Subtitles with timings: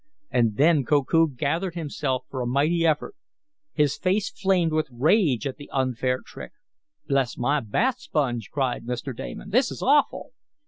[0.31, 3.15] And then Koku gathered himself for a mighty effort.
[3.71, 6.53] His face flamed with rage at the unfair trick.
[7.07, 9.15] "Bless my bath sponge!" cried Mr.
[9.15, 9.51] Damon.
[9.51, 10.31] "This is awful!"